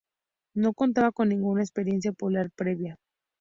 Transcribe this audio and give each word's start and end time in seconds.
No 0.55 0.73
contaba 0.73 1.11
con 1.11 1.29
ninguna 1.29 1.61
experiencia 1.61 2.11
polar 2.11 2.49
previa. 2.55 2.97